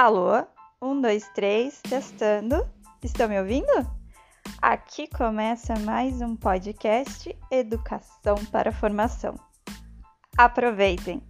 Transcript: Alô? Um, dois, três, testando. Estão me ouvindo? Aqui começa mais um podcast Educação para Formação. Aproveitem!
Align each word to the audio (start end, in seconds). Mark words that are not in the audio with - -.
Alô? 0.00 0.46
Um, 0.80 1.00
dois, 1.00 1.28
três, 1.34 1.82
testando. 1.82 2.64
Estão 3.02 3.28
me 3.28 3.36
ouvindo? 3.36 3.66
Aqui 4.62 5.08
começa 5.08 5.76
mais 5.80 6.22
um 6.22 6.36
podcast 6.36 7.36
Educação 7.50 8.36
para 8.52 8.70
Formação. 8.70 9.34
Aproveitem! 10.36 11.20